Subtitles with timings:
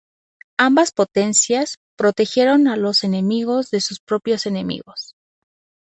[0.57, 5.15] Ambas potencias protegieron a los enemigos de sus propios enemigos.